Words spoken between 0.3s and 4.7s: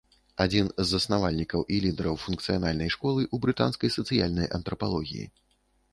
Адзін з заснавальнікаў і лідараў функцыянальнай школы ў брытанскай сацыяльнай